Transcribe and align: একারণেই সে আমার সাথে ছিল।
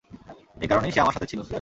একারণেই 0.61 0.93
সে 0.93 0.99
আমার 1.01 1.15
সাথে 1.15 1.29
ছিল। 1.31 1.41